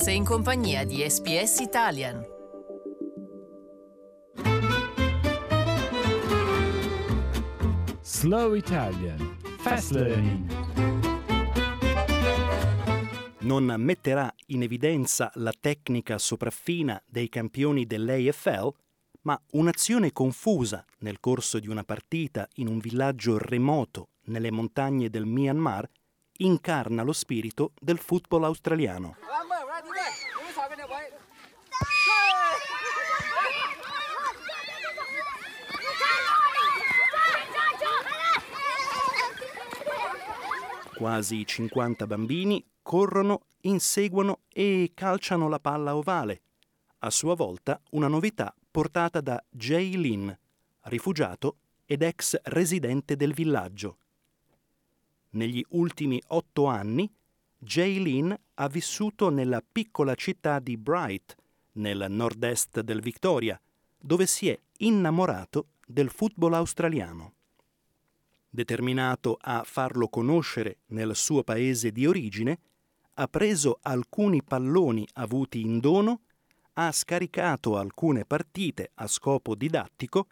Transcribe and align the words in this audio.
Sei 0.00 0.14
in 0.14 0.24
compagnia 0.24 0.84
di 0.84 1.04
SPS 1.04 1.58
Italian. 1.58 2.24
Slow 8.00 8.54
Italian 8.54 9.36
Fast 9.58 9.90
Learning 9.90 10.46
non 13.40 13.74
metterà 13.76 14.32
in 14.46 14.62
evidenza 14.62 15.32
la 15.34 15.52
tecnica 15.58 16.16
sopraffina 16.18 17.02
dei 17.04 17.28
campioni 17.28 17.84
dell'AFL, 17.84 18.70
ma 19.22 19.40
un'azione 19.52 20.12
confusa 20.12 20.84
nel 20.98 21.18
corso 21.18 21.58
di 21.58 21.66
una 21.66 21.82
partita 21.82 22.48
in 22.54 22.68
un 22.68 22.78
villaggio 22.78 23.36
remoto 23.36 24.10
nelle 24.26 24.52
montagne 24.52 25.10
del 25.10 25.26
Myanmar 25.26 25.90
incarna 26.38 27.02
lo 27.02 27.12
spirito 27.12 27.72
del 27.80 27.98
football 27.98 28.44
australiano. 28.44 29.16
Quasi 40.98 41.46
50 41.46 42.08
bambini 42.08 42.64
corrono, 42.82 43.42
inseguono 43.60 44.40
e 44.48 44.90
calciano 44.94 45.48
la 45.48 45.60
palla 45.60 45.94
ovale. 45.94 46.42
A 46.98 47.10
sua 47.10 47.36
volta 47.36 47.80
una 47.90 48.08
novità 48.08 48.52
portata 48.68 49.20
da 49.20 49.40
Jay 49.48 49.96
Lin, 49.96 50.36
rifugiato 50.82 51.58
ed 51.86 52.02
ex 52.02 52.36
residente 52.44 53.14
del 53.14 53.32
villaggio. 53.32 53.98
Negli 55.30 55.64
ultimi 55.68 56.20
otto 56.28 56.66
anni, 56.66 57.08
Jay 57.60 58.00
Lin 58.00 58.38
ha 58.54 58.68
vissuto 58.68 59.30
nella 59.30 59.60
piccola 59.60 60.14
città 60.14 60.60
di 60.60 60.76
Bright, 60.76 61.34
nel 61.72 62.06
nord-est 62.08 62.80
del 62.80 63.00
Victoria, 63.00 63.60
dove 63.98 64.26
si 64.26 64.48
è 64.48 64.58
innamorato 64.78 65.66
del 65.84 66.08
football 66.08 66.54
australiano. 66.54 67.32
Determinato 68.48 69.36
a 69.40 69.64
farlo 69.64 70.08
conoscere 70.08 70.78
nel 70.86 71.16
suo 71.16 71.42
paese 71.42 71.90
di 71.90 72.06
origine, 72.06 72.60
ha 73.14 73.26
preso 73.26 73.80
alcuni 73.82 74.42
palloni 74.44 75.06
avuti 75.14 75.60
in 75.60 75.80
dono, 75.80 76.20
ha 76.74 76.92
scaricato 76.92 77.76
alcune 77.76 78.24
partite 78.24 78.92
a 78.94 79.08
scopo 79.08 79.56
didattico 79.56 80.28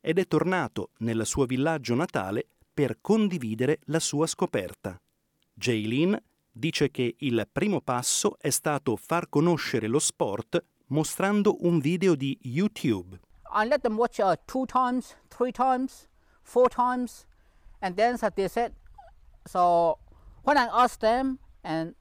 ed 0.00 0.18
è 0.18 0.26
tornato 0.26 0.92
nel 0.98 1.26
suo 1.26 1.44
villaggio 1.44 1.94
natale 1.94 2.46
per 2.72 2.98
condividere 3.02 3.80
la 3.84 4.00
sua 4.00 4.26
scoperta. 4.26 4.98
Jaylin 5.52 6.18
dice 6.52 6.90
che 6.90 7.14
il 7.18 7.48
primo 7.50 7.80
passo 7.80 8.36
è 8.38 8.50
stato 8.50 8.96
far 8.96 9.28
conoscere 9.28 9.86
lo 9.86 9.98
sport 9.98 10.62
mostrando 10.86 11.56
un 11.60 11.78
video 11.78 12.14
di 12.14 12.38
YouTube. 12.42 13.18
I 13.52 13.66
let 13.66 13.80
them 13.82 13.96
watch 13.96 14.18
uh, 14.18 14.36
two 14.46 14.66
times, 14.66 15.16
three 15.28 15.52
times, 15.52 16.08
four 16.42 16.68
times, 16.68 17.26
and 17.80 17.96
then 17.96 18.16
they 18.34 18.48
said, 18.48 18.72
so 19.44 19.98
when 20.44 20.56
I 20.56 20.68
asked 20.70 21.00
them, 21.00 21.38
and 21.62 21.94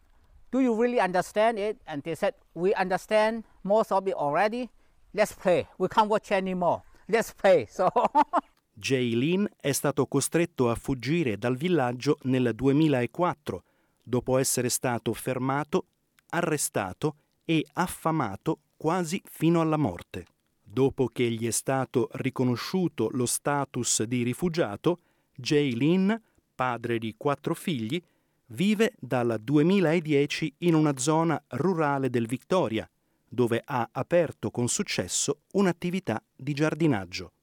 do 0.51 0.59
you 0.59 0.75
really 0.75 0.99
understand 0.99 1.57
it? 1.57 1.77
And 1.85 2.03
they 2.03 2.15
said, 2.15 2.35
we 2.53 2.73
understand 2.73 3.43
most 3.63 3.91
of 3.91 4.07
it 4.07 4.13
already. 4.13 4.69
Let's 5.13 5.33
play. 5.33 5.67
We 5.77 5.87
can't 5.87 6.09
watch 6.09 6.31
anymore. 6.31 6.83
Let's 7.07 7.33
play. 7.33 7.65
So 7.67 7.89
Jay 8.73 9.13
Lin 9.13 9.47
è 9.59 9.71
stato 9.71 10.05
costretto 10.05 10.69
a 10.69 10.75
fuggire 10.75 11.37
dal 11.37 11.57
villaggio 11.57 12.17
nel 12.23 12.53
2004 12.55 13.63
dopo 14.09 14.39
essere 14.39 14.69
stato 14.69 15.13
fermato, 15.13 15.85
arrestato 16.29 17.15
e 17.45 17.63
affamato 17.73 18.61
quasi 18.75 19.21
fino 19.23 19.61
alla 19.61 19.77
morte. 19.77 20.25
Dopo 20.63 21.07
che 21.07 21.29
gli 21.29 21.45
è 21.45 21.51
stato 21.51 22.09
riconosciuto 22.13 23.09
lo 23.11 23.27
status 23.27 24.03
di 24.03 24.23
rifugiato, 24.23 24.99
Jay 25.35 25.73
Lin, 25.73 26.19
padre 26.55 26.97
di 26.97 27.13
quattro 27.17 27.53
figli, 27.53 28.01
vive 28.47 28.93
dal 28.99 29.39
2010 29.39 30.55
in 30.59 30.73
una 30.73 30.97
zona 30.97 31.41
rurale 31.49 32.09
del 32.09 32.25
Victoria, 32.25 32.89
dove 33.27 33.61
ha 33.63 33.89
aperto 33.91 34.49
con 34.49 34.67
successo 34.67 35.41
un'attività 35.53 36.21
di 36.35 36.53
giardinaggio. 36.53 37.33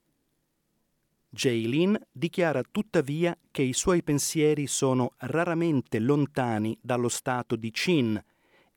Jaylin 1.29 1.99
dichiara 2.11 2.63
tuttavia 2.63 3.37
che 3.51 3.63
i 3.63 3.73
suoi 3.73 4.03
pensieri 4.03 4.67
sono 4.67 5.15
raramente 5.19 5.99
lontani 5.99 6.79
dallo 6.81 7.09
stato 7.09 7.57
di 7.57 7.71
Chin 7.71 8.23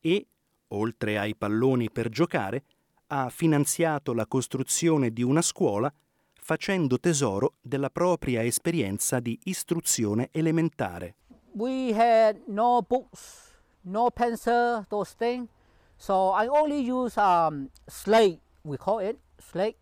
e, 0.00 0.26
oltre 0.68 1.18
ai 1.18 1.34
palloni 1.34 1.90
per 1.90 2.08
giocare, 2.08 2.64
ha 3.08 3.28
finanziato 3.30 4.12
la 4.12 4.26
costruzione 4.26 5.10
di 5.10 5.22
una 5.22 5.42
scuola 5.42 5.92
facendo 6.40 6.98
tesoro 6.98 7.54
della 7.60 7.90
propria 7.90 8.42
esperienza 8.42 9.20
di 9.20 9.38
istruzione 9.44 10.28
elementare. 10.32 11.16
We 11.52 11.92
had 11.92 12.42
no 12.46 12.82
books, 12.82 13.58
no 13.82 14.10
pencil, 14.10 14.84
those 14.88 15.14
things. 15.16 15.48
So 15.96 16.32
I 16.32 16.46
only 16.46 16.88
use 16.88 17.18
um, 17.20 17.68
slate, 17.86 18.40
we 18.62 18.76
call 18.76 19.00
it 19.00 19.18
slate, 19.38 19.76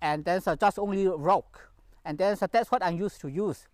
and 0.00 0.24
then 0.24 0.40
just 0.58 0.78
only 0.78 1.06
rock, 1.06 1.69
and 2.04 2.18
then 2.18 2.36
so 2.36 2.46
that's 2.46 2.70
what 2.70 2.82
I 2.82 2.90
used 2.90 3.20
to 3.20 3.28
use. 3.28 3.68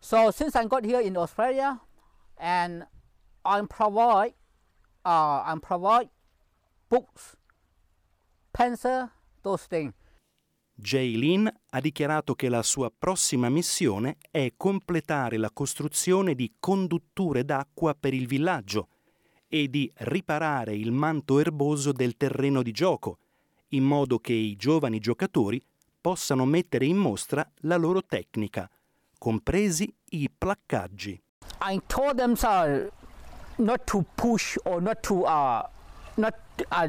So 0.00 0.30
since 0.30 0.56
I 0.56 0.66
got 0.66 0.84
here 0.84 1.00
in 1.00 1.16
Australia, 1.16 1.80
and 2.38 2.86
I 3.44 3.62
provide, 3.66 4.34
uh, 5.04 5.42
I 5.44 5.54
provide 5.60 6.08
books, 6.88 7.36
pencil, 8.52 9.10
those 9.42 9.66
things. 9.66 9.92
Jaylin 10.74 11.52
ha 11.70 11.80
dichiarato 11.80 12.34
che 12.34 12.48
la 12.48 12.62
sua 12.62 12.90
prossima 12.90 13.50
missione 13.50 14.16
è 14.30 14.54
completare 14.56 15.36
la 15.36 15.50
costruzione 15.50 16.34
di 16.34 16.54
condutture 16.58 17.44
d'acqua 17.44 17.94
per 17.94 18.14
il 18.14 18.26
villaggio 18.26 18.88
e 19.46 19.68
di 19.68 19.92
riparare 19.96 20.74
il 20.74 20.90
manto 20.90 21.38
erboso 21.38 21.92
del 21.92 22.16
terreno 22.16 22.62
di 22.62 22.72
gioco, 22.72 23.18
in 23.68 23.84
modo 23.84 24.20
che 24.20 24.32
i 24.32 24.56
giovani 24.56 25.00
giocatori 25.00 25.62
possano 26.00 26.44
mettere 26.44 26.86
in 26.86 26.96
mostra 26.96 27.48
la 27.62 27.76
loro 27.76 28.02
tecnica, 28.02 28.68
compresi 29.18 29.92
i 30.10 30.30
placcaggi. 30.30 31.20
I 31.62 31.80
told 31.86 32.16
them 32.16 32.34
sir, 32.34 32.90
not 33.56 33.84
to 33.84 34.04
push 34.14 34.56
or 34.64 34.80
not 34.80 35.02
to 35.02 35.24
uh, 35.24 35.62
not 36.16 36.34
uh, 36.70 36.88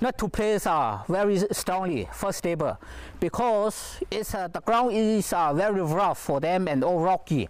not 0.00 0.16
to 0.16 0.28
place 0.28 0.66
uh, 0.66 1.02
very 1.08 1.38
strongly 1.50 2.06
first 2.12 2.38
stable 2.38 2.78
because 3.18 3.98
it's, 4.10 4.34
uh, 4.34 4.48
the 4.48 4.60
ground 4.60 4.92
is 4.92 5.32
uh, 5.32 5.52
very 5.52 5.80
rough 5.80 6.18
for 6.18 6.40
them 6.40 6.68
and 6.68 6.84
all 6.84 7.00
rocky. 7.00 7.48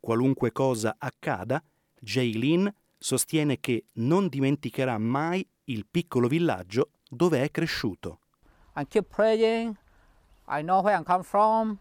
Qualunque 0.00 0.52
cosa 0.52 0.96
accada, 0.98 1.62
Jaylin 2.00 2.72
sostiene 2.96 3.60
che 3.60 3.84
non 3.94 4.28
dimenticherà 4.28 4.96
mai 4.98 5.46
il 5.64 5.86
piccolo 5.88 6.28
villaggio 6.28 6.90
dove 7.08 7.42
è 7.42 7.50
cresciuto. 7.50 8.20
I 8.76 8.86
keep 8.86 9.08
praying. 9.08 9.76
I 10.48 10.62
know 10.62 10.80
where 10.80 10.96
I 10.96 11.02
come 11.02 11.22
from. 11.22 11.78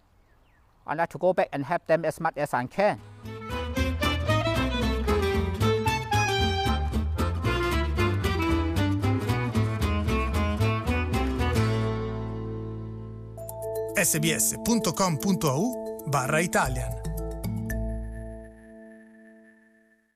I 0.86 0.94
like 0.94 1.10
to 1.12 1.18
go 1.18 1.34
back 1.34 1.50
and 1.54 1.64
help 1.64 1.88
them 1.88 2.04
as 2.06 2.20
much 2.20 2.38
as 2.38 2.54
I 2.54 2.66
can. 2.66 3.00
sbs.com.au 13.98 15.64
barra 16.06 16.42
Italian 16.42 17.07